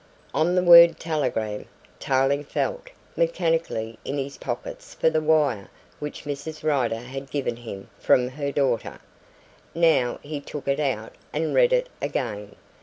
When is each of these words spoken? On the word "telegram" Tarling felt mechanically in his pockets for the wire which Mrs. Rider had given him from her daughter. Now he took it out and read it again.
On 0.33 0.55
the 0.55 0.63
word 0.63 0.99
"telegram" 0.99 1.65
Tarling 1.99 2.43
felt 2.43 2.89
mechanically 3.15 3.99
in 4.03 4.17
his 4.17 4.35
pockets 4.35 4.95
for 4.95 5.11
the 5.11 5.21
wire 5.21 5.69
which 5.99 6.23
Mrs. 6.23 6.63
Rider 6.63 6.97
had 6.97 7.29
given 7.29 7.57
him 7.57 7.87
from 7.99 8.29
her 8.29 8.51
daughter. 8.51 8.97
Now 9.75 10.17
he 10.23 10.39
took 10.41 10.67
it 10.67 10.79
out 10.79 11.13
and 11.31 11.53
read 11.53 11.71
it 11.71 11.87
again. 12.01 12.55